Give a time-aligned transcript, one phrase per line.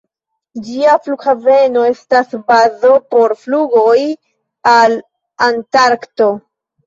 [0.67, 3.99] Ĝia flughaveno estas bazo por flugoj
[4.73, 4.97] al
[5.49, 6.31] Antarkto.